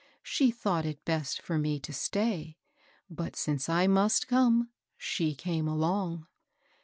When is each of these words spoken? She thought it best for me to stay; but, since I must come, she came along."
She 0.23 0.49
thought 0.49 0.83
it 0.87 1.05
best 1.05 1.43
for 1.43 1.59
me 1.59 1.79
to 1.81 1.93
stay; 1.93 2.57
but, 3.07 3.35
since 3.35 3.69
I 3.69 3.85
must 3.85 4.27
come, 4.27 4.71
she 4.97 5.35
came 5.35 5.67
along." 5.67 6.25